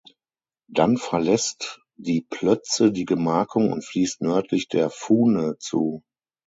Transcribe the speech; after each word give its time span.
Dann 0.67 0.97
verlässt 0.97 1.79
die 1.95 2.25
Plötze 2.27 2.91
die 2.91 3.05
Gemarkung 3.05 3.71
und 3.71 3.85
fließt 3.85 4.21
nördlich 4.23 4.67
der 4.67 4.89
Fuhne 4.89 5.57
zu. 5.59 6.03